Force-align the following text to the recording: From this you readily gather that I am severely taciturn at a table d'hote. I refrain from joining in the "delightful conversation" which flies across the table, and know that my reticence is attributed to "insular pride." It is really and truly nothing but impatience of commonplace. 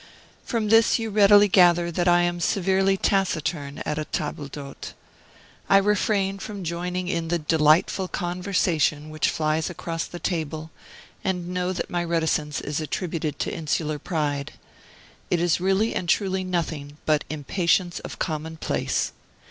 From 0.43 0.69
this 0.69 0.97
you 0.97 1.11
readily 1.11 1.47
gather 1.47 1.91
that 1.91 2.07
I 2.07 2.23
am 2.23 2.39
severely 2.39 2.97
taciturn 2.97 3.83
at 3.85 3.99
a 3.99 4.05
table 4.05 4.47
d'hote. 4.47 4.93
I 5.69 5.77
refrain 5.77 6.39
from 6.39 6.63
joining 6.63 7.07
in 7.07 7.27
the 7.27 7.37
"delightful 7.37 8.07
conversation" 8.07 9.11
which 9.11 9.29
flies 9.29 9.69
across 9.69 10.05
the 10.05 10.17
table, 10.17 10.71
and 11.23 11.49
know 11.49 11.71
that 11.71 11.91
my 11.91 12.03
reticence 12.03 12.61
is 12.61 12.81
attributed 12.81 13.37
to 13.37 13.53
"insular 13.53 13.99
pride." 13.99 14.53
It 15.29 15.39
is 15.39 15.61
really 15.61 15.93
and 15.93 16.09
truly 16.09 16.43
nothing 16.43 16.97
but 17.05 17.23
impatience 17.29 17.99
of 17.99 18.17
commonplace. 18.17 19.11